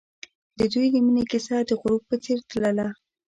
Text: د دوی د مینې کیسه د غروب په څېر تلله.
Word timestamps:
د 0.59 0.59
دوی 0.73 0.87
د 0.93 0.95
مینې 1.05 1.23
کیسه 1.31 1.55
د 1.69 1.71
غروب 1.81 2.03
په 2.09 2.15
څېر 2.23 2.37
تلله. 2.49 2.87